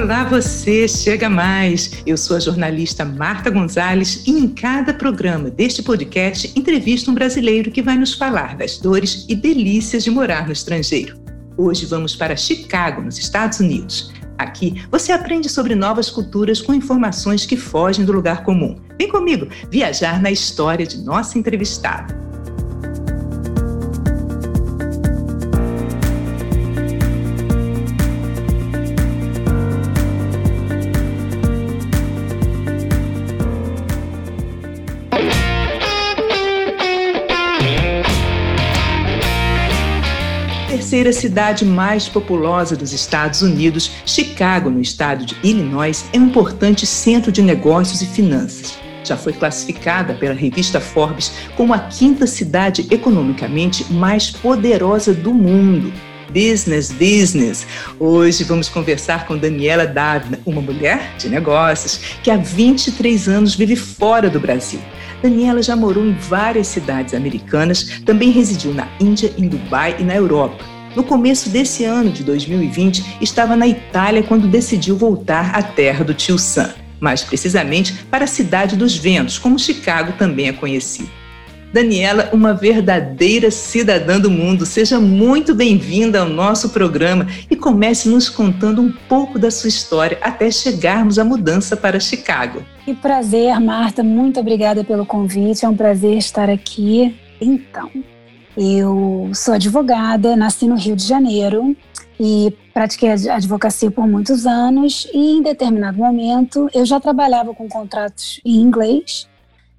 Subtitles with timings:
[0.00, 1.90] Olá você, chega mais.
[2.06, 7.72] Eu sou a jornalista Marta Gonzalez e em cada programa deste podcast entrevisto um brasileiro
[7.72, 11.18] que vai nos falar das dores e delícias de morar no estrangeiro.
[11.56, 14.12] Hoje vamos para Chicago, nos Estados Unidos.
[14.38, 18.76] Aqui você aprende sobre novas culturas com informações que fogem do lugar comum.
[18.96, 22.27] Vem comigo viajar na história de nossa entrevistada.
[41.08, 46.86] Terceira cidade mais populosa dos Estados Unidos, Chicago, no estado de Illinois, é um importante
[46.86, 48.78] centro de negócios e finanças.
[49.04, 55.92] Já foi classificada pela revista Forbes como a quinta cidade economicamente mais poderosa do mundo.
[56.28, 57.66] Business, business.
[57.98, 63.76] Hoje vamos conversar com Daniela Dávila, uma mulher de negócios que há 23 anos vive
[63.76, 64.80] fora do Brasil.
[65.22, 70.14] Daniela já morou em várias cidades americanas, também residiu na Índia, em Dubai e na
[70.14, 70.77] Europa.
[70.96, 76.14] No começo desse ano de 2020, estava na Itália quando decidiu voltar à terra do
[76.14, 81.08] tio Sam, mais precisamente para a cidade dos ventos, como Chicago também é conhecida.
[81.72, 88.30] Daniela, uma verdadeira cidadã do mundo, seja muito bem-vinda ao nosso programa e comece nos
[88.30, 92.62] contando um pouco da sua história até chegarmos à mudança para Chicago.
[92.86, 97.14] Que prazer, Marta, muito obrigada pelo convite, é um prazer estar aqui.
[97.38, 97.90] Então,
[98.60, 101.76] eu sou advogada, nasci no Rio de Janeiro
[102.18, 108.40] e pratiquei advocacia por muitos anos e em determinado momento eu já trabalhava com contratos
[108.44, 109.28] em inglês.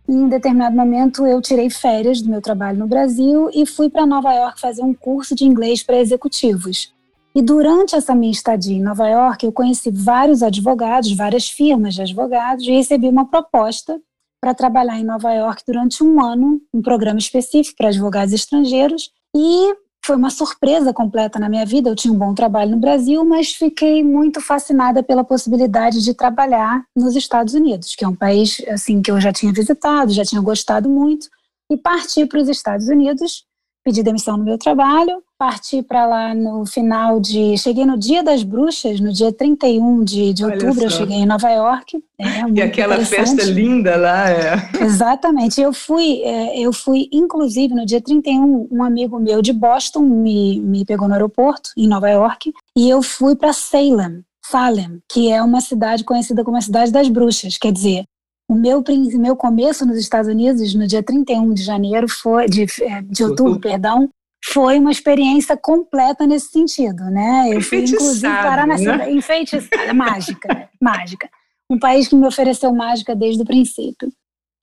[0.07, 4.05] E em determinado momento eu tirei férias do meu trabalho no Brasil e fui para
[4.05, 6.93] Nova York fazer um curso de inglês para executivos.
[7.35, 12.01] E durante essa minha estadia em Nova York, eu conheci vários advogados, várias firmas de
[12.01, 13.99] advogados e recebi uma proposta
[14.41, 19.75] para trabalhar em Nova York durante um ano, um programa específico para advogados estrangeiros, e
[20.05, 21.89] foi uma surpresa completa na minha vida.
[21.89, 26.83] Eu tinha um bom trabalho no Brasil, mas fiquei muito fascinada pela possibilidade de trabalhar
[26.95, 30.41] nos Estados Unidos, que é um país assim que eu já tinha visitado, já tinha
[30.41, 31.27] gostado muito,
[31.71, 33.43] e parti para os Estados Unidos
[33.83, 37.57] pedi demissão no meu trabalho, parti para lá no final de.
[37.57, 41.49] Cheguei no dia das bruxas, no dia 31 de, de outubro, eu cheguei em Nova
[41.49, 42.03] York.
[42.19, 44.69] É, e aquela festa linda lá, é.
[44.81, 45.61] Exatamente.
[45.61, 50.59] Eu fui, é, eu fui, inclusive, no dia 31, um amigo meu de Boston me,
[50.59, 54.23] me pegou no aeroporto, em Nova York, e eu fui para Salem.
[54.45, 58.05] Salem, que é uma cidade conhecida como a cidade das bruxas, quer dizer,
[58.49, 58.83] o meu,
[59.19, 63.59] meu começo nos Estados Unidos, no dia 31 de janeiro, foi de, é, de outubro,
[63.59, 64.09] perdão,
[64.43, 67.49] foi uma experiência completa nesse sentido, né?
[67.53, 69.11] Eu fui inclusive parar na né?
[69.11, 71.29] enfeitiçada, mágica, mágica.
[71.69, 74.11] Um país que me ofereceu mágica desde o princípio.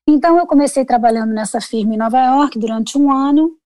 [0.08, 3.56] Então eu comecei trabalhando nessa firma em Nova York durante um ano,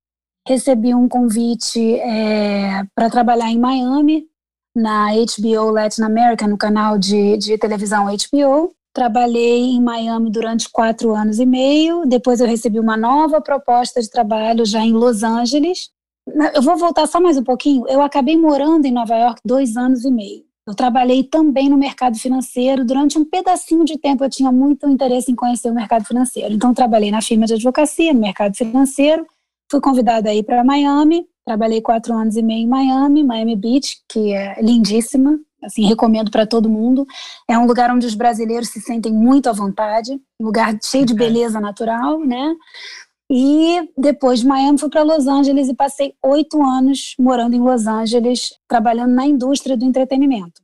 [0.47, 4.27] recebi um convite é, para trabalhar em Miami
[4.77, 8.75] na HBO Latin America, no canal de, de televisão HBO.
[8.93, 12.05] Trabalhei em Miami durante quatro anos e meio.
[12.07, 15.91] Depois eu recebi uma nova proposta de trabalho já em Los Angeles.
[16.55, 17.87] Eu vou voltar só mais um pouquinho.
[17.89, 20.45] Eu acabei morando em Nova York dois anos e meio.
[20.67, 22.85] Eu trabalhei também no mercado financeiro.
[22.85, 26.53] Durante um pedacinho de tempo eu tinha muito interesse em conhecer o mercado financeiro.
[26.53, 29.27] Então trabalhei na firma de advocacia, no mercado financeiro.
[29.71, 31.27] Fui convidada aí para Miami.
[31.45, 36.47] Trabalhei quatro anos e meio em Miami, Miami Beach, que é lindíssima, assim, recomendo para
[36.47, 37.07] todo mundo.
[37.49, 41.15] É um lugar onde os brasileiros se sentem muito à vontade, um lugar cheio de
[41.15, 42.55] beleza natural, né?
[43.33, 47.87] E depois de Miami fui para Los Angeles e passei oito anos morando em Los
[47.87, 50.61] Angeles, trabalhando na indústria do entretenimento.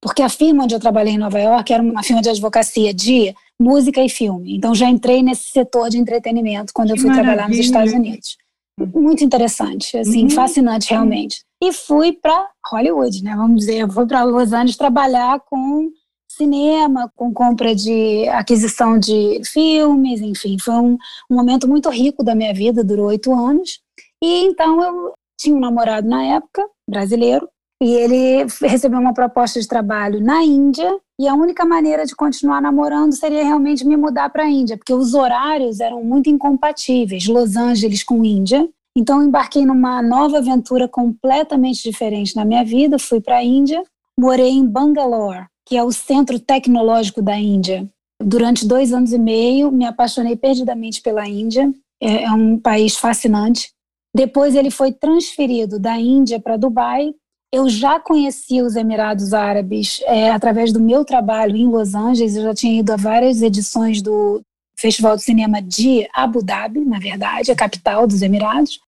[0.00, 3.34] Porque a firma onde eu trabalhei em Nova York era uma firma de advocacia de
[3.58, 4.56] música e filme.
[4.56, 7.34] Então já entrei nesse setor de entretenimento quando que eu fui maravilha.
[7.34, 8.37] trabalhar nos Estados Unidos.
[8.86, 10.30] Muito interessante, assim, uhum.
[10.30, 13.34] fascinante realmente e fui para Hollywood, né?
[13.36, 15.90] Vamos dizer, eu fui para Los Angeles trabalhar com
[16.30, 20.96] cinema, com compra de aquisição de filmes, enfim, foi um,
[21.28, 23.80] um momento muito rico da minha vida, durou oito anos.
[24.22, 27.48] E então eu tinha um namorado na época, brasileiro,
[27.82, 32.60] e ele recebeu uma proposta de trabalho na Índia, e a única maneira de continuar
[32.60, 37.56] namorando seria realmente me mudar para a Índia, porque os horários eram muito incompatíveis, Los
[37.56, 38.68] Angeles com Índia,
[38.98, 42.98] então, embarquei numa nova aventura completamente diferente na minha vida.
[42.98, 43.80] Fui para a Índia,
[44.18, 47.88] morei em Bangalore, que é o centro tecnológico da Índia.
[48.20, 51.72] Durante dois anos e meio, me apaixonei perdidamente pela Índia.
[52.02, 53.70] É, é um país fascinante.
[54.12, 57.14] Depois, ele foi transferido da Índia para Dubai.
[57.52, 62.36] Eu já conheci os Emirados Árabes é, através do meu trabalho em Los Angeles.
[62.36, 64.40] Eu já tinha ido a várias edições do
[64.78, 68.78] Festival de Cinema de Abu Dhabi, na verdade, a capital dos Emirados.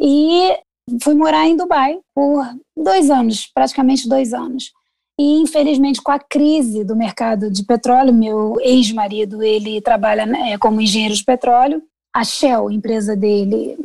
[0.00, 0.56] E
[1.02, 2.44] fui morar em Dubai por
[2.76, 4.72] dois anos, praticamente dois anos.
[5.18, 10.80] E infelizmente com a crise do mercado de petróleo, meu ex-marido ele trabalha né, como
[10.80, 11.82] engenheiro de petróleo.
[12.12, 13.76] A Shell, empresa dele,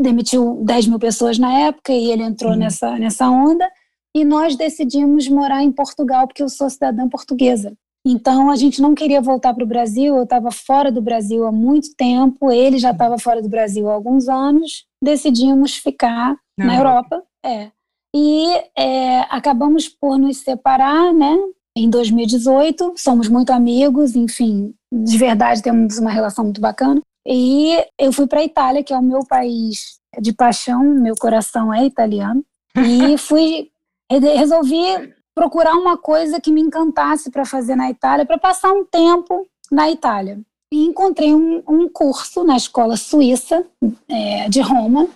[0.00, 2.58] demitiu 10 mil pessoas na época e ele entrou uhum.
[2.58, 3.68] nessa, nessa onda.
[4.14, 7.72] E nós decidimos morar em Portugal porque eu sou cidadã portuguesa.
[8.04, 10.16] Então a gente não queria voltar para o Brasil.
[10.16, 12.50] Eu estava fora do Brasil há muito tempo.
[12.50, 14.86] Ele já estava fora do Brasil há alguns anos.
[15.02, 17.22] Decidimos ficar na Europa.
[17.44, 17.70] É
[18.14, 21.36] e é, acabamos por nos separar, né?
[21.76, 27.00] Em 2018, somos muito amigos, enfim, de verdade temos uma relação muito bacana.
[27.26, 31.72] E eu fui para a Itália, que é o meu país de paixão, meu coração
[31.72, 32.44] é italiano,
[32.76, 33.70] e fui
[34.10, 39.46] resolvi procurar uma coisa que me encantasse para fazer na Itália, para passar um tempo
[39.70, 40.40] na Itália.
[40.72, 43.64] E encontrei um, um curso na escola suíça
[44.08, 45.08] é, de Roma,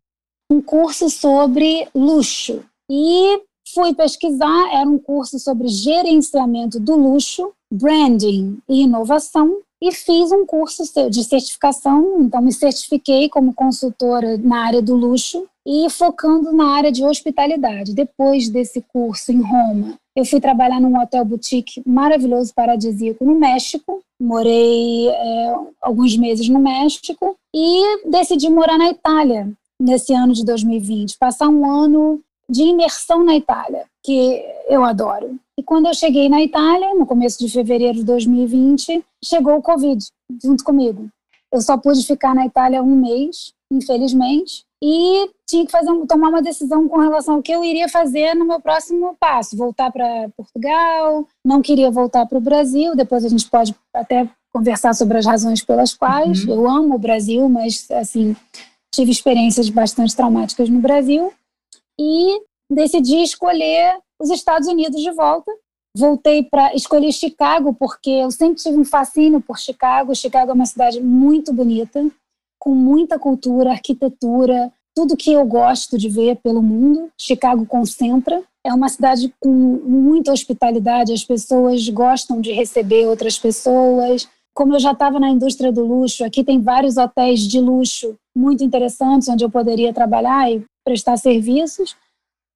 [0.51, 3.41] um curso sobre luxo, e
[3.73, 10.47] fui pesquisar, era um curso sobre gerenciamento do luxo, branding e inovação, e fiz um
[10.47, 16.69] curso de certificação, então me certifiquei como consultora na área do luxo e focando na
[16.69, 17.95] área de hospitalidade.
[17.95, 24.03] Depois desse curso em Roma, eu fui trabalhar num hotel boutique maravilhoso, paradisíaco, no México.
[24.19, 31.19] Morei é, alguns meses no México e decidi morar na Itália nesse ano de 2020,
[31.19, 35.37] passar um ano de imersão na Itália, que eu adoro.
[35.59, 40.05] E quando eu cheguei na Itália, no começo de fevereiro de 2020, chegou o Covid
[40.43, 41.09] junto comigo.
[41.51, 46.43] Eu só pude ficar na Itália um mês, infelizmente, e tinha que fazer, tomar uma
[46.43, 49.57] decisão com relação ao que eu iria fazer no meu próximo passo.
[49.57, 54.95] Voltar para Portugal, não queria voltar para o Brasil, depois a gente pode até conversar
[54.95, 56.45] sobre as razões pelas quais.
[56.45, 56.55] Uhum.
[56.55, 58.37] Eu amo o Brasil, mas, assim,
[58.95, 61.33] tive experiências bastante traumáticas no Brasil
[61.99, 65.51] e decidi escolher os Estados Unidos de volta.
[65.97, 70.15] Voltei para escolher Chicago porque eu sempre tive um fascínio por Chicago.
[70.15, 72.05] Chicago é uma cidade muito bonita,
[72.59, 77.11] com muita cultura, arquitetura, tudo que eu gosto de ver pelo mundo.
[77.21, 78.43] Chicago concentra.
[78.67, 84.27] É uma cidade com muita hospitalidade, as pessoas gostam de receber outras pessoas.
[84.55, 88.65] Como eu já estava na indústria do luxo, aqui tem vários hotéis de luxo muito
[88.65, 91.95] interessantes onde eu poderia trabalhar e prestar serviços.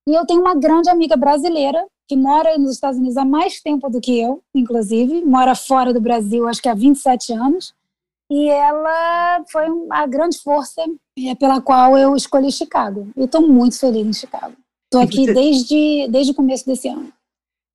[0.09, 3.91] E eu tenho uma grande amiga brasileira que mora nos Estados Unidos há mais tempo
[3.91, 7.75] do que eu, inclusive, mora fora do Brasil, acho que há 27 anos.
[8.31, 10.83] E ela foi a grande força
[11.19, 13.11] é, pela qual eu escolhi Chicago.
[13.15, 14.55] E estou muito feliz em Chicago.
[14.87, 15.35] Estou aqui você...
[15.35, 17.13] desde, desde o começo desse ano.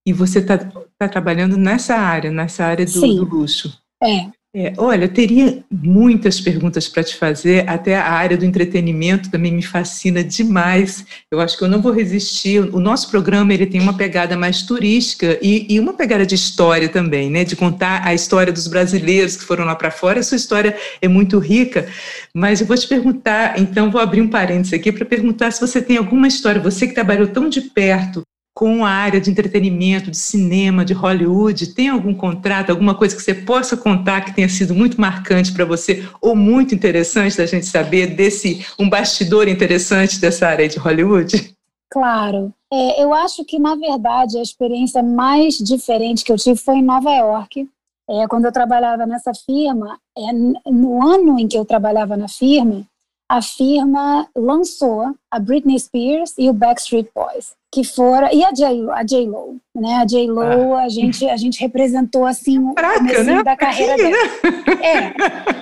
[0.04, 0.58] E você está
[0.98, 3.80] tá trabalhando nessa área, nessa área do, do luxo?
[4.02, 4.32] É.
[4.56, 9.52] É, olha, eu teria muitas perguntas para te fazer, até a área do entretenimento também
[9.52, 11.04] me fascina demais.
[11.32, 12.60] Eu acho que eu não vou resistir.
[12.60, 16.88] O nosso programa ele tem uma pegada mais turística e, e uma pegada de história
[16.88, 17.44] também, né?
[17.44, 20.20] De contar a história dos brasileiros que foram lá para fora.
[20.20, 21.88] A sua história é muito rica,
[22.32, 25.82] mas eu vou te perguntar, então vou abrir um parênteses aqui para perguntar se você
[25.82, 28.22] tem alguma história, você que trabalhou tão de perto
[28.54, 31.74] com a área de entretenimento, de cinema, de Hollywood?
[31.74, 35.66] Tem algum contrato, alguma coisa que você possa contar que tenha sido muito marcante para
[35.66, 41.54] você ou muito interessante da gente saber desse um bastidor interessante dessa área de Hollywood?
[41.92, 42.54] Claro.
[42.72, 46.84] É, eu acho que, na verdade, a experiência mais diferente que eu tive foi em
[46.84, 47.70] Nova York.
[48.10, 50.34] É, quando eu trabalhava nessa firma, é,
[50.72, 52.86] no ano em que eu trabalhava na firma,
[53.30, 58.88] a firma lançou a Britney Spears e o Backstreet Boys que fora e a J
[58.92, 59.96] a J Lo, né?
[59.96, 60.84] A J Lo ah.
[60.84, 63.42] a gente a gente representou assim o começo né?
[63.42, 64.12] da carreira dela.
[64.12, 64.84] Né?
[64.84, 65.14] É.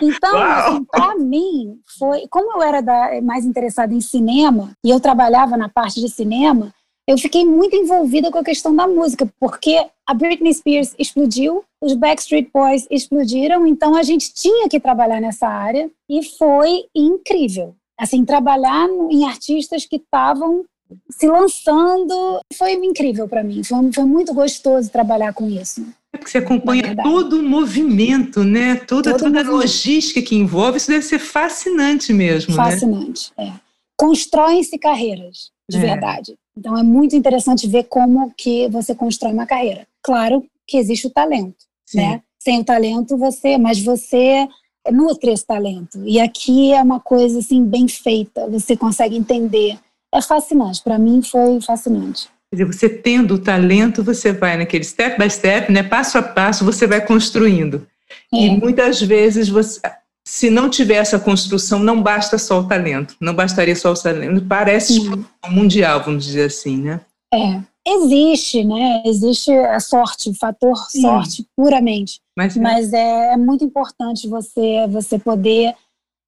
[0.02, 5.00] Então, assim, para mim foi como eu era da, mais interessada em cinema e eu
[5.00, 6.74] trabalhava na parte de cinema,
[7.08, 11.94] eu fiquei muito envolvida com a questão da música, porque a Britney Spears explodiu, os
[11.94, 17.76] Backstreet Boys explodiram, então a gente tinha que trabalhar nessa área e foi incrível.
[18.00, 20.66] Assim, trabalhar em artistas que estavam
[21.10, 22.40] se lançando.
[22.56, 25.86] Foi incrível para mim, foi, foi, muito gostoso trabalhar com isso.
[26.14, 28.76] É porque você acompanha todo o movimento, né?
[28.76, 32.56] Toda, todo toda a logística que envolve, isso deve ser fascinante mesmo.
[32.56, 32.64] Né?
[32.64, 33.56] Fascinante, né?
[33.56, 33.60] é.
[33.98, 35.80] Constroem-se carreiras, de é.
[35.80, 36.36] verdade.
[36.58, 39.88] Então é muito interessante ver como que você constrói uma carreira.
[40.02, 41.98] Claro que existe o talento, Sim.
[41.98, 42.22] né?
[42.40, 44.48] Sem o talento você, mas você
[44.92, 46.02] nutre esse talento.
[46.06, 49.78] E aqui é uma coisa assim bem feita, você consegue entender
[50.14, 50.82] é fascinante.
[50.84, 52.28] Para mim foi fascinante.
[52.50, 56.22] Quer dizer, você tendo o talento, você vai naquele step by step, né, passo a
[56.22, 57.88] passo, você vai construindo.
[58.34, 58.38] É.
[58.38, 59.80] E muitas vezes você,
[60.28, 64.46] se não tiver essa construção, não basta só o talento, não bastaria só o talento.
[64.46, 65.00] Parece
[65.48, 67.00] mundial, vamos dizer assim, né?
[67.34, 69.04] É, existe, né?
[69.06, 71.02] Existe a sorte, o fator Sim.
[71.02, 72.20] sorte puramente.
[72.38, 72.60] Mas, é.
[72.60, 75.74] Mas é, é, muito importante você você poder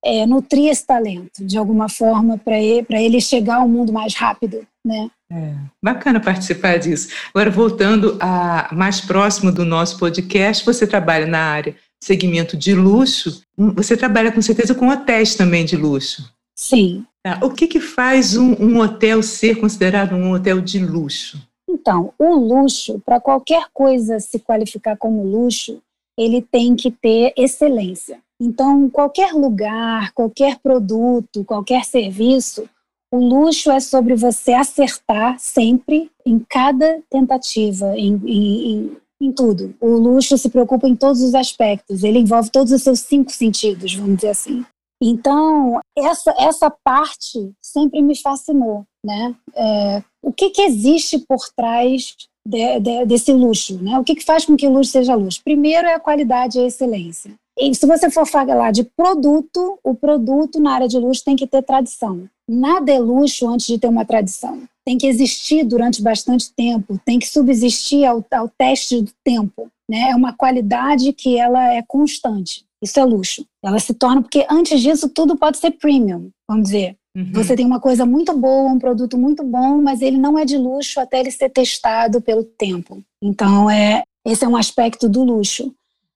[0.03, 4.65] é, nutrir esse talento de alguma forma para ele, ele chegar ao mundo mais rápido,
[4.85, 5.09] né?
[5.31, 7.09] É, bacana participar disso.
[7.33, 13.41] Agora, voltando a mais próximo do nosso podcast, você trabalha na área segmento de luxo,
[13.57, 16.29] você trabalha com certeza com hotéis também de luxo.
[16.53, 17.05] Sim.
[17.23, 17.39] Tá.
[17.41, 21.41] O que, que faz um, um hotel ser considerado um hotel de luxo?
[21.69, 25.81] Então, o luxo, para qualquer coisa se qualificar como luxo,
[26.17, 28.19] ele tem que ter excelência.
[28.39, 32.69] Então, qualquer lugar, qualquer produto, qualquer serviço,
[33.09, 39.73] o luxo é sobre você acertar sempre em cada tentativa, em, em, em, tudo.
[39.79, 43.95] O luxo se preocupa em todos os aspectos, ele envolve todos os seus cinco sentidos,
[43.95, 44.65] vamos dizer assim.
[45.05, 49.35] Então, essa, essa parte sempre me fascinou, né?
[49.53, 52.15] É, o que, que existe por trás
[52.47, 53.99] de, de, desse luxo, né?
[53.99, 55.41] O que, que faz com que o luxo seja luxo?
[55.43, 57.33] Primeiro é a qualidade e a excelência.
[57.59, 61.45] E se você for falar de produto, o produto na área de luxo tem que
[61.45, 62.29] ter tradição.
[62.49, 64.63] Nada é luxo antes de ter uma tradição.
[64.85, 69.69] Tem que existir durante bastante tempo, tem que subsistir ao, ao teste do tempo.
[69.89, 70.11] Né?
[70.11, 72.65] É uma qualidade que ela é constante.
[72.83, 73.45] Isso é luxo.
[73.63, 76.97] Ela se torna, porque antes disso tudo pode ser premium, vamos dizer.
[77.15, 77.31] Uhum.
[77.31, 80.57] Você tem uma coisa muito boa, um produto muito bom, mas ele não é de
[80.57, 83.01] luxo até ele ser testado pelo tempo.
[83.21, 85.73] Então, é, esse é um aspecto do luxo.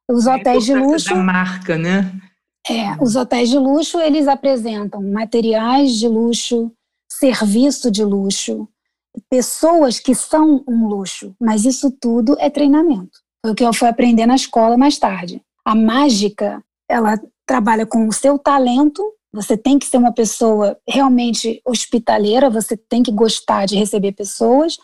[0.09, 1.09] Os hotéis de luxo.
[1.09, 2.11] Da marca, né?
[2.69, 6.69] É, os hotéis de luxo, eles apresentam materiais de luxo,
[7.09, 8.67] serviço de luxo,
[9.29, 13.19] pessoas que são um luxo, mas isso tudo é treinamento.
[13.41, 15.41] Foi o que eu fui aprender na escola mais tarde.
[15.67, 21.61] A mágica, ela trabalha com o seu talento, você tem que ser uma pessoa realmente
[21.65, 24.77] hospitaleira, você tem que gostar de receber pessoas,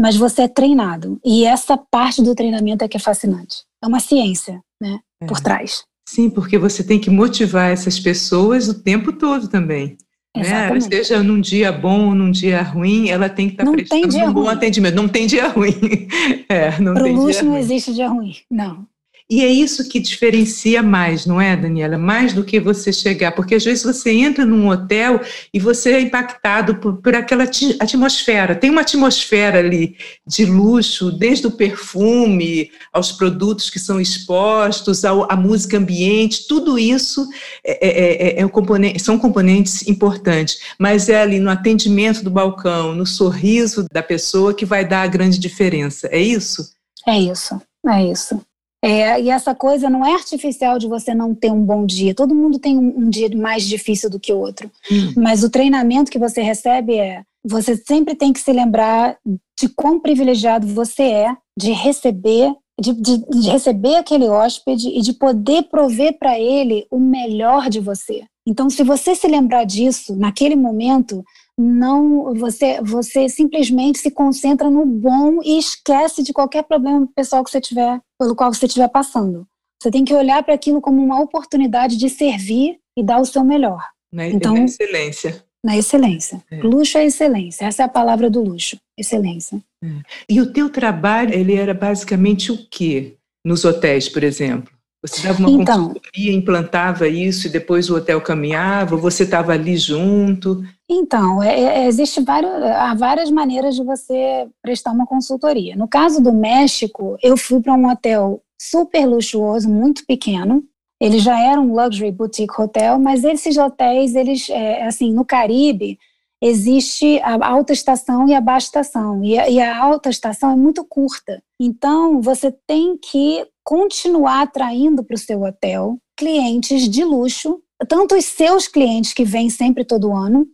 [0.00, 1.20] mas você é treinado.
[1.22, 3.64] E essa parte do treinamento é que é fascinante.
[3.84, 5.26] É uma ciência, né, é.
[5.26, 5.84] por trás.
[6.08, 9.98] Sim, porque você tem que motivar essas pessoas o tempo todo também.
[10.34, 10.80] Né?
[10.80, 14.32] Seja num dia bom ou num dia ruim, ela tem que estar tá prestando um
[14.32, 14.54] bom ruim.
[14.54, 14.94] atendimento.
[14.94, 15.74] Não tem dia ruim.
[16.48, 17.60] É, não Pro tem luxo não ruim.
[17.60, 18.84] existe dia ruim, não.
[19.30, 21.96] E é isso que diferencia mais, não é, Daniela?
[21.96, 25.20] Mais do que você chegar, porque às vezes você entra num hotel
[25.54, 27.44] e você é impactado por, por aquela
[27.78, 28.56] atmosfera.
[28.56, 29.96] Tem uma atmosfera ali
[30.26, 36.76] de luxo, desde o perfume aos produtos que são expostos, ao, à música ambiente, tudo
[36.76, 37.28] isso
[37.64, 42.30] é, é, é, é um componente, são componentes importantes, mas é ali no atendimento do
[42.30, 46.08] balcão, no sorriso da pessoa que vai dar a grande diferença.
[46.10, 46.72] É isso?
[47.06, 48.40] É isso, é isso.
[48.82, 52.14] É, e essa coisa não é artificial de você não ter um bom dia.
[52.14, 54.70] Todo mundo tem um, um dia mais difícil do que o outro.
[54.90, 55.12] Hum.
[55.16, 59.18] Mas o treinamento que você recebe é: você sempre tem que se lembrar
[59.58, 62.54] de quão privilegiado você é de receber.
[62.80, 67.78] De, de, de receber aquele hóspede e de poder prover para ele o melhor de
[67.78, 68.24] você.
[68.46, 71.22] Então, se você se lembrar disso naquele momento,
[71.60, 77.50] não você você simplesmente se concentra no bom e esquece de qualquer problema pessoal que
[77.50, 79.46] você tiver pelo qual você estiver passando.
[79.80, 83.44] Você tem que olhar para aquilo como uma oportunidade de servir e dar o seu
[83.44, 83.82] melhor.
[84.12, 85.44] Na, então, na excelência.
[85.64, 86.42] Na excelência.
[86.50, 86.56] É.
[86.62, 87.66] Luxo é excelência.
[87.66, 88.78] Essa é a palavra do luxo.
[88.98, 89.62] Excelência.
[89.84, 89.88] É.
[90.28, 93.16] E o teu trabalho, ele era basicamente o quê?
[93.44, 94.72] Nos hotéis, por exemplo?
[95.02, 98.96] Você dava uma então, consultoria, implantava isso e depois o hotel caminhava?
[98.96, 100.62] Você estava ali junto?
[100.88, 105.74] Então, é, é, existe vários, há várias maneiras de você prestar uma consultoria.
[105.74, 110.62] No caso do México, eu fui para um hotel super luxuoso, muito pequeno.
[111.00, 115.98] Ele já era um luxury boutique hotel, mas esses hotéis, eles, é, assim, no Caribe,
[116.42, 119.24] existe a alta estação e a baixa estação.
[119.24, 121.42] E a, e a alta estação é muito curta.
[121.58, 128.24] Então, você tem que continuar atraindo para o seu hotel clientes de luxo, tanto os
[128.24, 130.44] seus clientes que vêm sempre todo ano,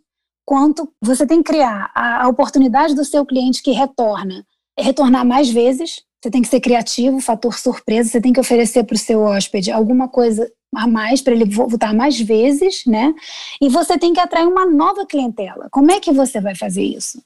[0.46, 4.44] quanto você tem que criar a, oportunidade do seu cliente que retorna,
[4.78, 6.02] retornar mais vezes.
[6.22, 9.72] Você tem que ser criativo, fator surpresa, você tem que oferecer para o seu hóspede
[9.72, 13.14] alguma coisa a mais para ele voltar mais vezes, né?
[13.62, 15.68] E você tem que atrair uma nova clientela.
[15.70, 17.18] Como é que você vai fazer isso?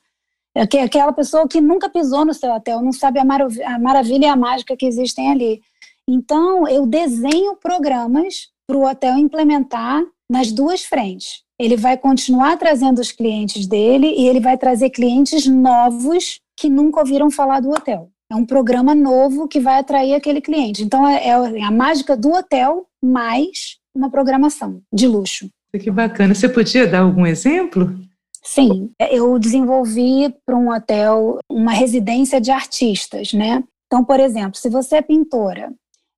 [0.54, 4.28] É aquela pessoa que nunca pisou no seu hotel, não sabe a, a maravilha e
[4.28, 5.60] a mágica que existem ali.
[6.08, 11.42] Então, eu desenho programas para o hotel implementar nas duas frentes.
[11.58, 17.00] Ele vai continuar trazendo os clientes dele e ele vai trazer clientes novos que nunca
[17.00, 18.10] ouviram falar do hotel.
[18.30, 20.82] É um programa novo que vai atrair aquele cliente.
[20.82, 25.48] Então, é, é a mágica do hotel mais uma programação de luxo.
[25.78, 26.34] Que bacana.
[26.34, 27.92] Você podia dar algum exemplo?
[28.42, 33.62] Sim, eu desenvolvi para um hotel uma residência de artistas, né?
[33.86, 35.72] Então, por exemplo, se você é pintora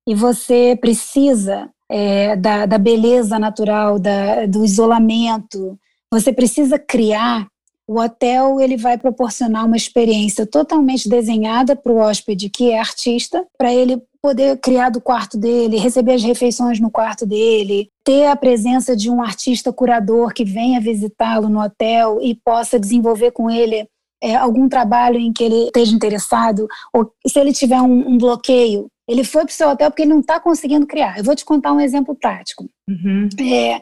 [0.07, 5.77] e você precisa é, da, da, beleza natural, da, do isolamento,
[6.11, 7.47] você precisa criar,
[7.87, 13.45] o hotel ele vai proporcionar uma experiência totalmente desenhada para o hóspede que é artista,
[13.57, 18.35] para ele poder criar do quarto dele, receber as refeições no quarto dele, ter a
[18.35, 23.85] presença de um artista curador que venha visitá-lo no hotel e possa desenvolver com ele
[24.23, 28.87] é, algum trabalho em que ele esteja interessado, ou se ele tiver um, um bloqueio,
[29.05, 31.17] ele foi para o seu hotel porque ele não está conseguindo criar.
[31.17, 32.65] Eu vou te contar um exemplo prático.
[32.89, 33.27] Uhum.
[33.37, 33.81] É,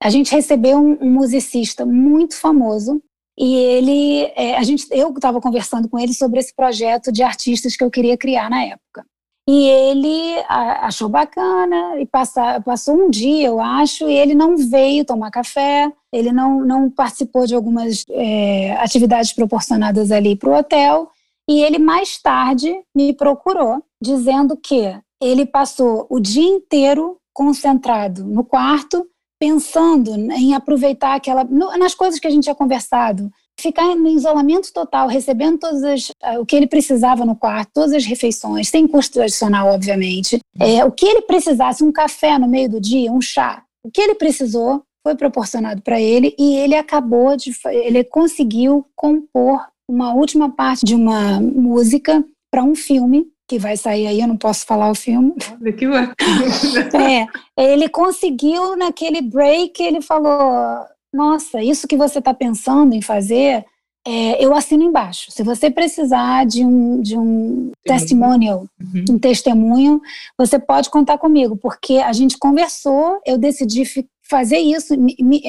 [0.00, 3.02] a gente recebeu um, um, musicista muito famoso
[3.38, 7.76] e ele, é, a gente, eu estava conversando com ele sobre esse projeto de artistas
[7.76, 9.04] que eu queria criar na época.
[9.48, 15.04] E ele achou bacana e passa, passou um dia, eu acho, e ele não veio
[15.04, 21.10] tomar café, ele não, não participou de algumas é, atividades proporcionadas ali para o hotel.
[21.50, 28.44] E ele mais tarde me procurou, dizendo que ele passou o dia inteiro concentrado no
[28.44, 29.04] quarto,
[29.42, 35.08] pensando em aproveitar aquela nas coisas que a gente tinha conversado, ficar no isolamento total,
[35.08, 39.66] recebendo todas as, o que ele precisava no quarto, todas as refeições, sem custo adicional,
[39.74, 40.38] obviamente.
[40.60, 44.00] É, o que ele precisasse, um café no meio do dia, um chá, o que
[44.00, 50.50] ele precisou foi proporcionado para ele e ele acabou de, ele conseguiu compor uma última
[50.50, 54.90] parte de uma música para um filme que vai sair aí, eu não posso falar
[54.90, 55.34] o filme.
[55.60, 56.16] Olha que bacana.
[57.58, 63.62] É, ele conseguiu naquele break, ele falou: nossa, isso que você está pensando em fazer,
[64.06, 65.30] é, eu assino embaixo.
[65.30, 69.04] Se você precisar de um, de um testimonial, uhum.
[69.10, 70.00] um testemunho,
[70.38, 73.82] você pode contar comigo, porque a gente conversou, eu decidi
[74.22, 74.94] fazer isso,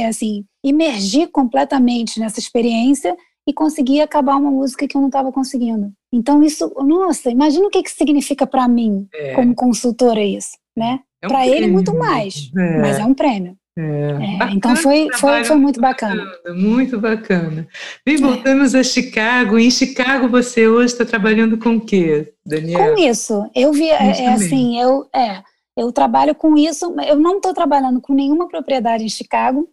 [0.10, 3.16] assim, imergir completamente nessa experiência
[3.48, 5.92] e conseguir acabar uma música que eu não estava conseguindo.
[6.12, 9.34] Então isso, nossa, imagina o que que significa para mim é.
[9.34, 11.00] como consultora isso, né?
[11.22, 12.82] É um para ele muito mais, é.
[12.82, 13.58] mas é um prêmio.
[13.76, 16.26] É, é, então foi, foi, foi muito bacana.
[16.26, 16.56] bacana.
[16.56, 17.68] Muito bacana.
[18.06, 18.80] Bem, voltamos é.
[18.80, 19.58] a Chicago.
[19.58, 22.94] Em Chicago você hoje está trabalhando com o quê, Daniela?
[22.94, 23.50] Com isso.
[23.56, 25.42] Eu vi, é, é assim, eu, é,
[25.76, 26.94] eu trabalho com isso.
[27.08, 29.68] Eu não estou trabalhando com nenhuma propriedade em Chicago.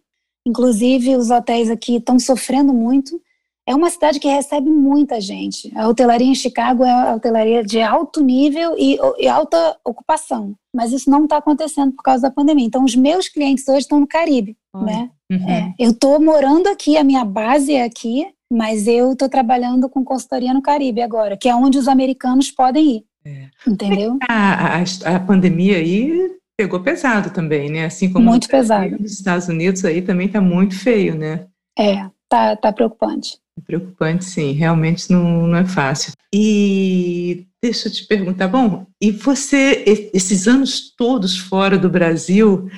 [0.47, 3.21] Inclusive, os hotéis aqui estão sofrendo muito
[3.67, 5.71] é uma cidade que recebe muita gente.
[5.75, 10.91] A hotelaria em Chicago é a hotelaria de alto nível e, e alta ocupação, mas
[10.91, 12.65] isso não está acontecendo por causa da pandemia.
[12.65, 15.09] Então, os meus clientes hoje estão no Caribe, né?
[15.31, 15.49] Uhum.
[15.49, 20.03] É, eu estou morando aqui, a minha base é aqui, mas eu estou trabalhando com
[20.03, 23.05] consultoria no Caribe agora, que é onde os americanos podem ir.
[23.23, 23.47] É.
[23.65, 24.17] Entendeu?
[24.27, 27.85] A, a, a pandemia aí pegou pesado também, né?
[27.85, 28.97] Assim como muito pesado.
[28.99, 31.45] Nos Estados Unidos aí também está muito feio, né?
[31.77, 33.39] É, tá, tá preocupante.
[33.65, 36.13] Preocupante, sim, realmente não, não é fácil.
[36.33, 42.69] E deixa eu te perguntar, bom, e você, esses anos todos fora do Brasil,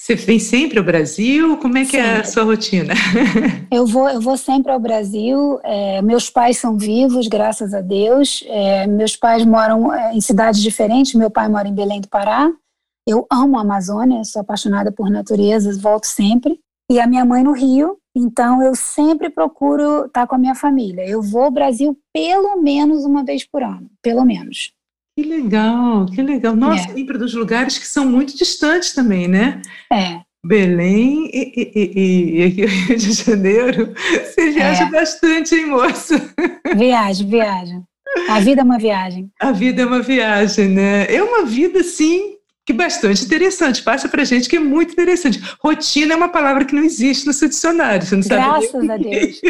[0.00, 1.58] você vem sempre ao Brasil?
[1.58, 2.06] Como é que sempre.
[2.06, 2.94] é a sua rotina?
[3.70, 5.60] Eu vou, eu vou sempre ao Brasil.
[5.62, 8.42] É, meus pais são vivos, graças a Deus.
[8.48, 11.14] É, meus pais moram é, em cidades diferentes.
[11.14, 12.50] Meu pai mora em Belém do Pará.
[13.06, 16.58] Eu amo a Amazônia, sou apaixonada por natureza, volto sempre.
[16.90, 17.96] E a minha mãe no Rio.
[18.16, 21.06] Então, eu sempre procuro estar com a minha família.
[21.08, 24.72] Eu vou ao Brasil pelo menos uma vez por ano, pelo menos.
[25.16, 26.56] Que legal, que legal.
[26.56, 26.94] Nossa, é.
[26.94, 29.60] lembra dos lugares que são muito distantes também, né?
[29.92, 30.20] É.
[30.44, 33.94] Belém e, e, e, e aqui Rio de Janeiro,
[34.24, 34.90] você viaja é.
[34.90, 36.16] bastante, hein, moça?
[36.74, 37.82] Viagem, viagem.
[38.28, 39.30] A vida é uma viagem.
[39.40, 41.06] A vida é uma viagem, né?
[41.14, 42.36] É uma vida, sim,
[42.70, 43.82] que bastante interessante.
[43.82, 45.40] Passa para gente que é muito interessante.
[45.60, 48.06] Rotina é uma palavra que não existe no seu dicionário.
[48.06, 49.40] Você não Graças sabe a Deus.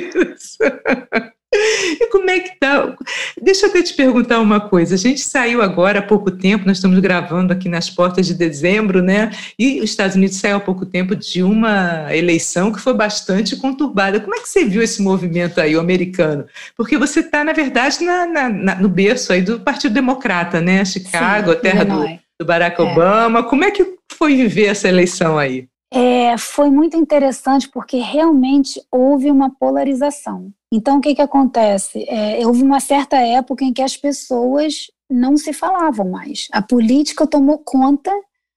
[0.62, 1.40] É
[2.00, 2.96] e como é que tá?
[3.42, 4.94] Deixa eu até te perguntar uma coisa.
[4.94, 9.02] A gente saiu agora há pouco tempo, nós estamos gravando aqui nas portas de dezembro,
[9.02, 9.32] né?
[9.58, 14.20] E os Estados Unidos saiu há pouco tempo de uma eleição que foi bastante conturbada.
[14.20, 16.46] Como é que você viu esse movimento aí, o americano?
[16.76, 20.84] Porque você está, na verdade, na, na, na, no berço aí do Partido Democrata, né?
[20.84, 22.82] Chicago, Sim, a terra do, do Barack é.
[22.82, 23.42] Obama.
[23.42, 25.68] Como é que foi viver essa eleição aí?
[25.92, 30.50] É, foi muito interessante porque realmente houve uma polarização.
[30.72, 32.04] Então, o que, que acontece?
[32.08, 36.46] É, houve uma certa época em que as pessoas não se falavam mais.
[36.52, 38.12] A política tomou conta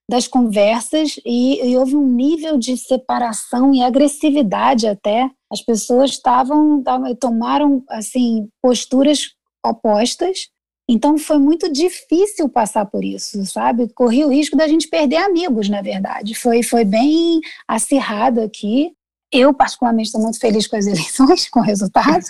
[0.10, 5.30] das conversas e, e, houve um nível de separação e agressividade até.
[5.52, 6.84] As pessoas estavam
[7.20, 9.32] tomaram assim posturas
[9.66, 10.50] opostas.
[10.88, 13.88] Então foi muito difícil passar por isso, sabe?
[13.94, 16.36] Corri o risco da gente perder amigos, na verdade.
[16.36, 18.92] Foi foi bem acirrado aqui.
[19.32, 22.26] Eu particularmente estou muito feliz com as eleições, com o resultado.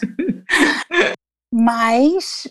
[1.52, 2.48] Mas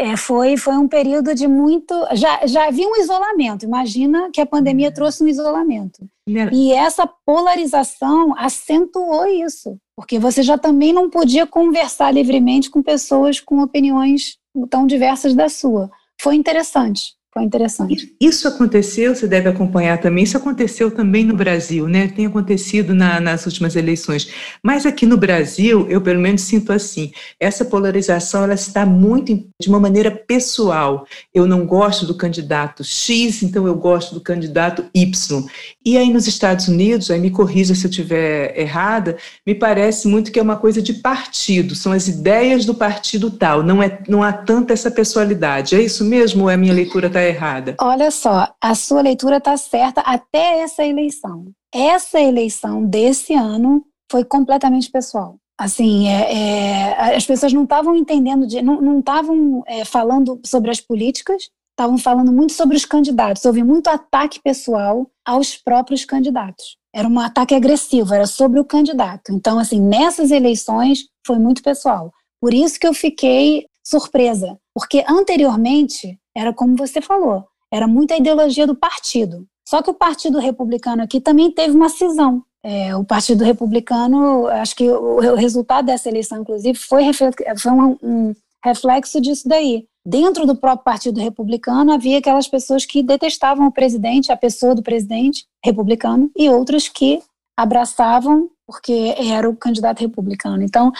[0.00, 1.94] é, foi, foi um período de muito.
[2.14, 4.94] Já, já havia um isolamento, imagina que a pandemia uhum.
[4.94, 6.08] trouxe um isolamento.
[6.26, 6.48] Né?
[6.52, 13.40] E essa polarização acentuou isso, porque você já também não podia conversar livremente com pessoas
[13.40, 14.39] com opiniões
[14.70, 15.90] tão diversas da sua.
[16.20, 17.14] Foi interessante.
[17.32, 18.12] Foi interessante.
[18.20, 22.08] Isso aconteceu, você deve acompanhar também, isso aconteceu também no Brasil, né?
[22.08, 24.28] Tem acontecido na, nas últimas eleições.
[24.60, 29.68] Mas aqui no Brasil, eu pelo menos sinto assim, essa polarização ela está muito de
[29.68, 31.06] uma maneira pessoal.
[31.32, 35.46] Eu não gosto do candidato X, então eu gosto do candidato Y.
[35.86, 39.16] E aí nos Estados Unidos, aí me corrija se eu estiver errada,
[39.46, 43.62] me parece muito que é uma coisa de partido, são as ideias do partido tal,
[43.62, 45.76] não, é, não há tanta essa pessoalidade.
[45.76, 47.76] É isso mesmo ou é a minha leitura está está errada?
[47.80, 51.46] Olha só, a sua leitura está certa até essa eleição.
[51.72, 55.36] Essa eleição desse ano foi completamente pessoal.
[55.58, 60.80] Assim, é, é, as pessoas não estavam entendendo, de, não estavam é, falando sobre as
[60.80, 63.44] políticas, estavam falando muito sobre os candidatos.
[63.44, 66.76] Houve muito ataque pessoal aos próprios candidatos.
[66.94, 69.32] Era um ataque agressivo, era sobre o candidato.
[69.32, 72.10] Então, assim, nessas eleições foi muito pessoal.
[72.40, 78.66] Por isso que eu fiquei surpresa, porque anteriormente era como você falou, era muita ideologia
[78.66, 79.46] do partido.
[79.68, 82.42] Só que o Partido Republicano aqui também teve uma cisão.
[82.62, 87.96] É, o Partido Republicano, acho que o, o, resultado dessa eleição, inclusive, foi, foi um,
[88.02, 89.86] um reflexo disso daí.
[90.04, 94.82] Dentro do próprio Partido Republicano havia aquelas pessoas que detestavam o presidente, a pessoa do
[94.82, 97.22] presidente republicano, e outras que
[97.56, 100.62] abraçavam porque era o candidato republicano.
[100.62, 100.92] Então,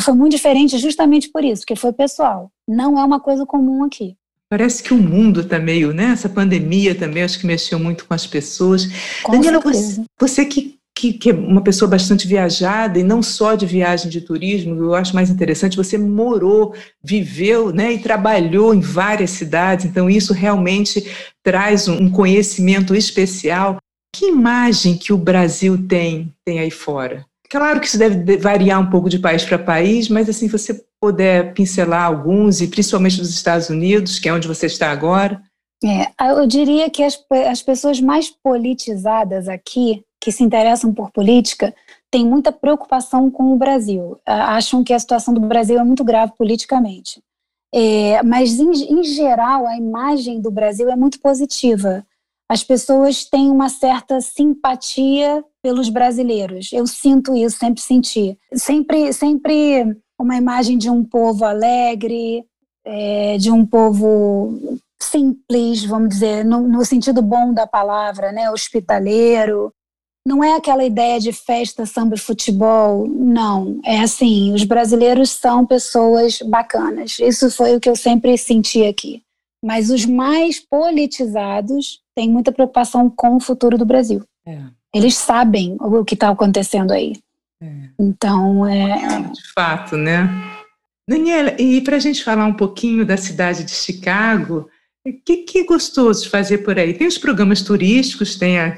[0.00, 2.50] foi muito diferente justamente por isso, porque foi pessoal.
[2.66, 4.16] Não é uma coisa comum aqui.
[4.52, 6.10] Parece que o mundo está meio, né?
[6.12, 8.86] Essa pandemia também acho que mexeu muito com as pessoas.
[9.22, 13.54] Com Daniela, você, você que, que, que, é uma pessoa bastante viajada e não só
[13.54, 18.80] de viagem de turismo, eu acho mais interessante, você morou, viveu né, e trabalhou em
[18.80, 21.02] várias cidades, então isso realmente
[21.42, 23.78] traz um conhecimento especial.
[24.14, 27.24] Que imagem que o Brasil tem, tem aí fora?
[27.48, 31.52] Claro que isso deve variar um pouco de país para país, mas assim, você puder
[31.52, 35.42] pincelar alguns, e principalmente dos Estados Unidos, que é onde você está agora.
[35.84, 37.18] É, eu diria que as,
[37.50, 41.74] as pessoas mais politizadas aqui, que se interessam por política,
[42.08, 44.16] têm muita preocupação com o Brasil.
[44.24, 47.20] Acham que a situação do Brasil é muito grave politicamente.
[47.74, 52.06] É, mas, em, em geral, a imagem do Brasil é muito positiva
[52.52, 56.70] as pessoas têm uma certa simpatia pelos brasileiros.
[56.70, 58.38] Eu sinto isso, sempre senti.
[58.52, 62.44] Sempre, sempre uma imagem de um povo alegre,
[62.84, 69.72] é, de um povo simples, vamos dizer, no, no, sentido bom da palavra, né, hospitaleiro.
[70.24, 73.80] Não é aquela ideia de festa, samba e futebol, não.
[73.84, 77.18] É assim, os brasileiros são pessoas bacanas.
[77.18, 79.22] Isso foi o que eu sempre senti aqui.
[79.64, 84.22] Mas os mais politizados têm muita preocupação com o futuro do Brasil.
[84.46, 84.60] É.
[84.94, 87.14] Eles sabem o que está acontecendo aí.
[87.62, 87.88] É.
[87.98, 89.22] Então, é.
[89.32, 90.28] De fato, né?
[91.08, 94.68] Daniela, e para a gente falar um pouquinho da cidade de Chicago,
[95.04, 96.94] o que, que é gostoso de fazer por aí?
[96.94, 98.68] Tem os programas turísticos, tem a,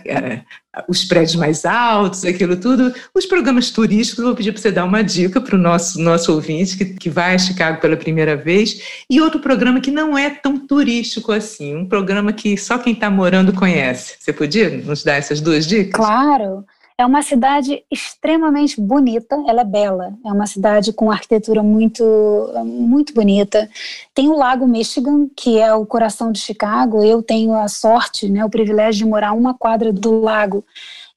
[0.75, 2.95] a, os prédios mais altos, aquilo tudo.
[3.15, 6.33] Os programas turísticos, eu vou pedir para você dar uma dica para o nosso, nosso
[6.33, 9.05] ouvinte que, que vai a Chicago pela primeira vez.
[9.09, 13.11] E outro programa que não é tão turístico assim, um programa que só quem está
[13.11, 14.17] morando conhece.
[14.19, 15.95] Você podia nos dar essas duas dicas?
[15.95, 16.65] Claro.
[16.97, 22.05] É uma cidade extremamente bonita, ela é bela, é uma cidade com arquitetura muito,
[22.65, 23.69] muito bonita.
[24.15, 27.03] Tem o Lago Michigan, que é o coração de Chicago.
[27.03, 30.65] Eu tenho a sorte, né, o privilégio de morar uma quadra do lago.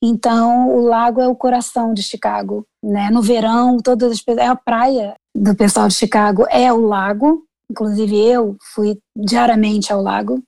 [0.02, 2.66] Então, o lago é o coração de Chicago.
[2.84, 3.12] Né?
[3.12, 7.44] No verão, todas as é a praia do pessoal de Chicago é o lago.
[7.70, 10.42] Inclusive, eu fui diariamente ao lago.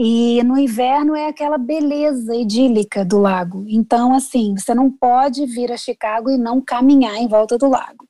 [0.00, 3.64] E no inverno é aquela beleza idílica do lago.
[3.66, 8.06] Então, assim, você não pode vir a Chicago e não caminhar em volta do lago.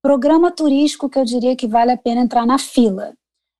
[0.00, 3.12] Programa turístico que eu diria que vale a pena entrar na fila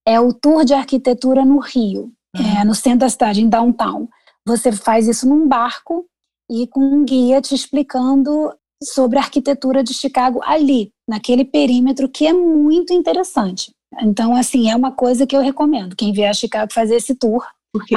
[0.07, 2.61] é o Tour de Arquitetura no Rio, uhum.
[2.61, 4.09] é, no centro da cidade, em downtown.
[4.47, 6.05] Você faz isso num barco
[6.51, 12.27] e com um guia te explicando sobre a arquitetura de Chicago ali, naquele perímetro que
[12.27, 13.73] é muito interessante.
[14.01, 15.95] Então, assim, é uma coisa que eu recomendo.
[15.95, 17.95] Quem vier a Chicago fazer esse tour Porque,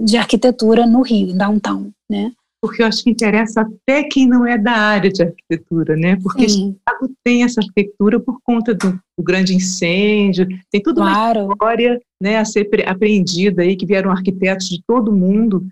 [0.00, 2.32] de arquitetura no Rio, em downtown, né?
[2.60, 6.16] porque eu acho que interessa até quem não é da área de arquitetura, né?
[6.16, 6.76] Porque Sim.
[6.76, 11.44] Chicago tem essa arquitetura por conta do, do grande incêndio, tem tudo claro.
[11.44, 15.66] uma história né, a ser apreendida aí, que vieram arquitetos de todo mundo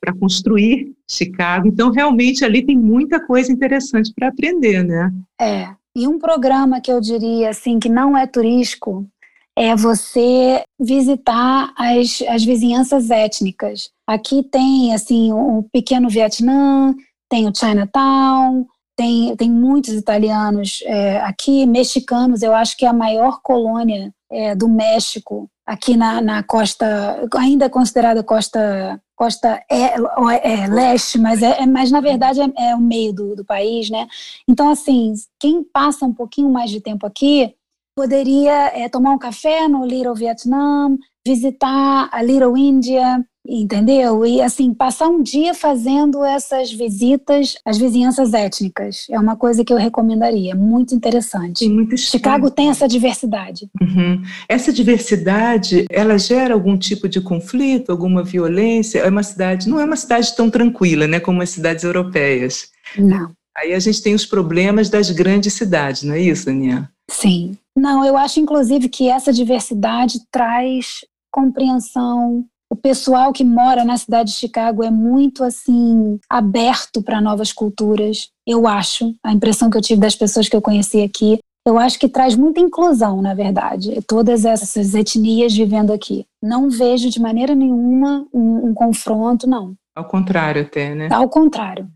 [0.00, 1.68] para construir Chicago.
[1.68, 5.12] Então, realmente, ali tem muita coisa interessante para aprender, né?
[5.40, 5.68] É.
[5.96, 9.06] E um programa que eu diria, assim, que não é turístico,
[9.56, 13.90] é você visitar as, as vizinhanças étnicas.
[14.06, 16.94] Aqui tem, assim, o pequeno Vietnã,
[17.28, 22.92] tem o Chinatown, tem, tem muitos italianos é, aqui, mexicanos, eu acho que é a
[22.92, 29.94] maior colônia é, do México, aqui na, na costa, ainda considerada costa costa é,
[30.42, 33.88] é, leste, mas é, é, mas na verdade é, é o meio do, do país,
[33.88, 34.08] né?
[34.48, 37.54] Então assim, quem passa um pouquinho mais de tempo aqui
[37.96, 44.24] poderia é, tomar um café no Little Vietnam, visitar a Little India, entendeu?
[44.26, 49.06] E assim, passar um dia fazendo essas visitas às vizinhanças étnicas.
[49.10, 51.60] É uma coisa que eu recomendaria, muito interessante.
[51.60, 53.68] Tem muito Chicago tem essa diversidade.
[53.80, 54.22] Uhum.
[54.48, 59.00] Essa diversidade, ela gera algum tipo de conflito, alguma violência?
[59.00, 62.68] É uma cidade, não é uma cidade tão tranquila, né, como as cidades europeias.
[62.98, 63.30] Não.
[63.56, 66.90] Aí a gente tem os problemas das grandes cidades, não é isso, Aninha?
[67.08, 67.56] Sim.
[67.76, 72.44] Não, eu acho inclusive que essa diversidade traz compreensão.
[72.70, 78.28] O pessoal que mora na cidade de Chicago é muito assim aberto para novas culturas.
[78.46, 81.98] Eu acho, a impressão que eu tive das pessoas que eu conheci aqui, eu acho
[81.98, 86.26] que traz muita inclusão, na verdade, todas essas etnias vivendo aqui.
[86.42, 89.74] Não vejo de maneira nenhuma um, um confronto, não.
[89.96, 91.08] Ao contrário, até, né?
[91.10, 91.88] Ao contrário.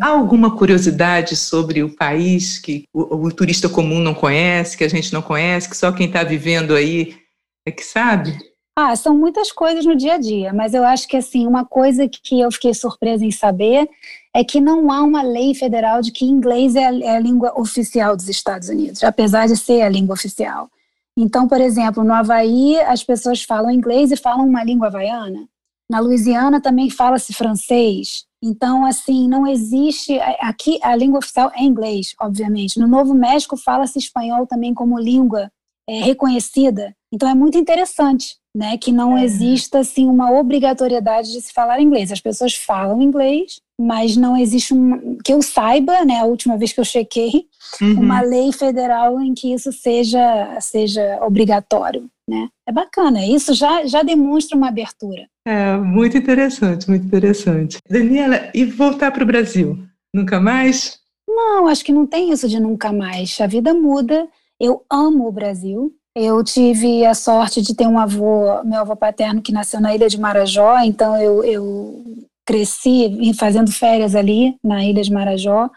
[0.00, 4.88] Há alguma curiosidade sobre o país que o, o, turista comum não conhece, que a
[4.88, 7.16] gente não conhece, que só quem está vivendo aí
[7.66, 8.36] é que sabe?
[8.78, 12.06] Ah, são muitas coisas no dia a dia, mas eu acho que assim uma coisa
[12.06, 13.88] que eu fiquei surpresa em saber
[14.34, 17.58] é que não há uma lei federal de que inglês é a, é a língua
[17.58, 20.68] oficial dos Estados Unidos, apesar de ser a língua oficial.
[21.16, 25.48] Então, por exemplo, no Havaí as pessoas falam inglês e falam uma língua havaiana.
[25.90, 28.25] Na Louisiana também fala-se francês.
[28.42, 30.18] Então, assim, não existe.
[30.40, 32.78] Aqui a língua oficial é inglês, obviamente.
[32.78, 35.50] No Novo México fala-se espanhol também como língua
[35.88, 36.94] é, reconhecida.
[37.12, 38.36] Então, é muito interessante.
[38.56, 39.22] Né, que não é.
[39.22, 42.10] exista assim uma obrigatoriedade de se falar inglês.
[42.10, 46.72] As pessoas falam inglês, mas não existe um, que eu saiba, né, a última vez
[46.72, 47.44] que eu chequei,
[47.82, 48.00] uhum.
[48.00, 52.48] uma lei federal em que isso seja seja obrigatório, né?
[52.66, 53.24] É bacana.
[53.24, 55.28] Isso já já demonstra uma abertura.
[55.46, 57.78] É, muito interessante, muito interessante.
[57.88, 59.78] Daniela, e voltar para o Brasil?
[60.12, 60.98] Nunca mais?
[61.28, 63.40] Não, acho que não tem isso de nunca mais.
[63.40, 64.28] A vida muda.
[64.58, 65.92] Eu amo o Brasil.
[66.14, 70.08] Eu tive a sorte de ter um avô, meu avô paterno, que nasceu na ilha
[70.08, 72.04] de Marajó, então eu, eu
[72.46, 75.68] cresci fazendo férias ali na ilha de Marajó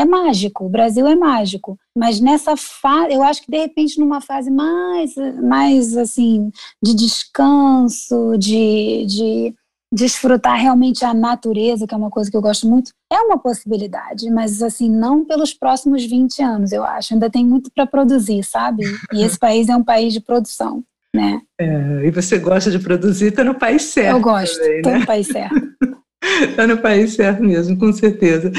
[0.00, 4.20] é mágico, o Brasil é mágico, mas nessa fase, eu acho que de repente numa
[4.20, 6.50] fase mais, mais assim,
[6.82, 9.54] de descanso, de, de
[9.92, 14.30] desfrutar realmente a natureza, que é uma coisa que eu gosto muito, é uma possibilidade,
[14.30, 18.84] mas assim, não pelos próximos 20 anos, eu acho, ainda tem muito para produzir, sabe?
[19.12, 20.82] E esse país é um país de produção.
[21.12, 21.42] Né?
[21.60, 24.16] É, e você gosta de produzir, está no país certo.
[24.16, 24.98] Eu gosto, estou né?
[25.00, 25.54] no país certo.
[26.22, 28.52] Está no país certo mesmo, com certeza.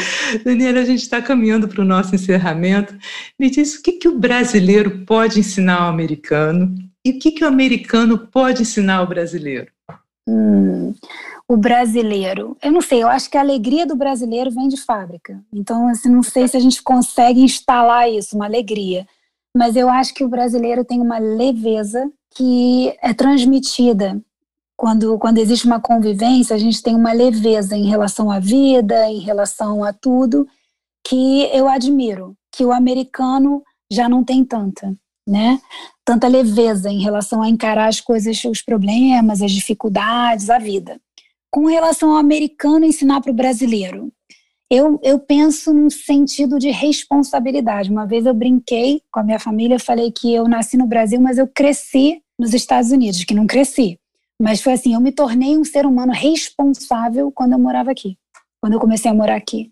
[0.44, 2.96] Daniela, a gente está caminhando para o nosso encerramento.
[3.40, 6.74] Me diz o que, que o brasileiro pode ensinar ao americano
[7.06, 9.68] e o que, que o americano pode ensinar ao brasileiro?
[10.28, 10.94] Hum,
[11.48, 15.44] o brasileiro, eu não sei, eu acho que a alegria do brasileiro vem de fábrica.
[15.52, 19.08] Então, assim, não sei se a gente consegue instalar isso, uma alegria.
[19.56, 24.22] Mas eu acho que o brasileiro tem uma leveza que é transmitida
[24.82, 29.20] quando, quando existe uma convivência, a gente tem uma leveza em relação à vida, em
[29.20, 30.48] relação a tudo,
[31.08, 34.92] que eu admiro, que o americano já não tem tanta,
[35.30, 35.62] né?
[36.04, 41.00] Tanta leveza em relação a encarar as coisas, os problemas, as dificuldades, a vida.
[41.52, 44.12] Com relação ao americano ensinar para o brasileiro,
[44.68, 47.92] eu, eu penso num sentido de responsabilidade.
[47.92, 51.38] Uma vez eu brinquei com a minha família, falei que eu nasci no Brasil, mas
[51.38, 54.01] eu cresci nos Estados Unidos, que não cresci.
[54.42, 58.18] Mas foi assim, eu me tornei um ser humano responsável quando eu morava aqui,
[58.60, 59.72] quando eu comecei a morar aqui.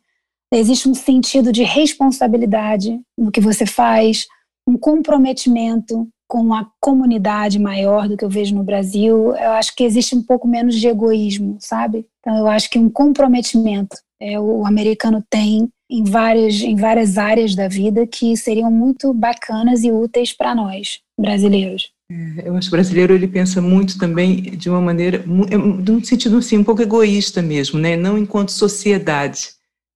[0.53, 4.27] Existe um sentido de responsabilidade no que você faz,
[4.67, 9.35] um comprometimento com a comunidade maior do que eu vejo no Brasil.
[9.35, 12.05] Eu acho que existe um pouco menos de egoísmo, sabe?
[12.19, 17.55] Então eu acho que um comprometimento é, o americano tem em várias, em várias áreas
[17.55, 21.91] da vida que seriam muito bacanas e úteis para nós, brasileiros.
[22.11, 26.03] É, eu acho que o brasileiro ele pensa muito também de uma maneira, de um
[26.03, 27.95] sentido assim, um pouco egoísta mesmo, né?
[27.95, 29.49] Não enquanto sociedade,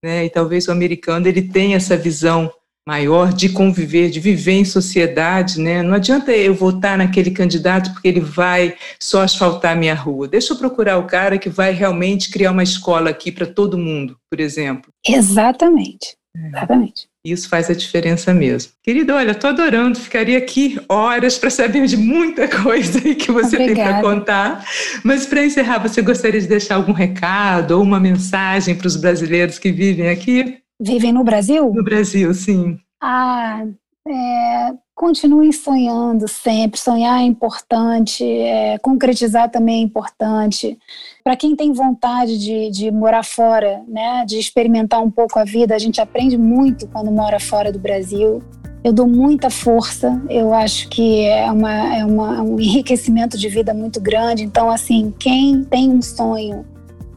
[0.03, 0.25] né?
[0.25, 2.51] E talvez o americano ele tenha essa visão
[2.87, 5.81] maior de conviver, de viver em sociedade, né?
[5.81, 10.27] Não adianta eu votar naquele candidato porque ele vai só asfaltar minha rua.
[10.27, 14.17] Deixa eu procurar o cara que vai realmente criar uma escola aqui para todo mundo,
[14.29, 14.91] por exemplo.
[15.07, 16.17] Exatamente.
[16.35, 16.47] É.
[16.47, 17.07] Exatamente.
[17.25, 18.73] Isso faz a diferença mesmo.
[18.83, 23.65] Querido, olha, estou adorando, ficaria aqui horas para saber de muita coisa que você Obrigada.
[23.65, 24.65] tem para contar.
[25.05, 29.57] Mas para encerrar, você gostaria de deixar algum recado ou uma mensagem para os brasileiros
[29.57, 30.57] que vivem aqui?
[30.81, 31.71] Vivem no Brasil?
[31.73, 32.77] No Brasil, sim.
[33.01, 33.63] Ah,
[34.05, 36.77] é, continuem sonhando sempre.
[36.77, 40.77] Sonhar é importante, é, concretizar também é importante.
[41.23, 45.73] Para quem tem vontade de, de morar fora, né, de experimentar um pouco a vida,
[45.73, 48.43] a gente aprende muito quando mora fora do Brasil.
[48.83, 53.73] Eu dou muita força, eu acho que é, uma, é uma, um enriquecimento de vida
[53.73, 54.43] muito grande.
[54.43, 56.65] Então, assim, quem tem um sonho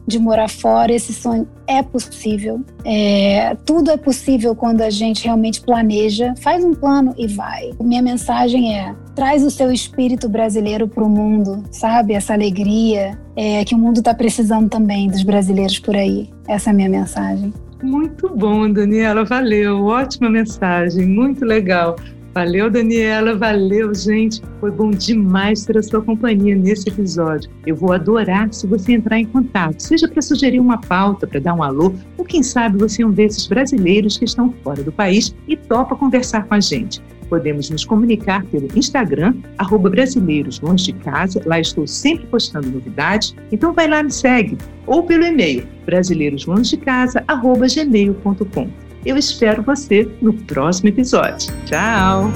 [0.07, 2.61] de morar fora, esse sonho é possível.
[2.85, 7.71] É, tudo é possível quando a gente realmente planeja, faz um plano e vai.
[7.81, 12.13] Minha mensagem é: traz o seu espírito brasileiro para o mundo, sabe?
[12.13, 16.29] Essa alegria é, que o mundo está precisando também dos brasileiros por aí.
[16.47, 17.53] Essa é a minha mensagem.
[17.83, 19.85] Muito bom, Daniela, valeu.
[19.85, 21.95] Ótima mensagem, muito legal.
[22.37, 24.43] Valeu, Daniela, valeu, gente.
[24.59, 27.49] Foi bom demais ter a sua companhia nesse episódio.
[27.65, 31.55] Eu vou adorar se você entrar em contato, seja para sugerir uma pauta, para dar
[31.55, 35.33] um alô, ou quem sabe você é um desses brasileiros que estão fora do país
[35.47, 37.01] e topa conversar com a gente.
[37.27, 41.41] Podemos nos comunicar pelo Instagram, arroba Brasileiros Longe de Casa.
[41.43, 43.35] Lá estou sempre postando novidades.
[43.51, 44.59] Então vai lá e me segue.
[44.85, 48.86] Ou pelo e-mail, brasileiroslongedecasa.gmail.com.
[49.07, 51.49] Eu espero você no próximo episódio.
[51.65, 52.29] Tchau!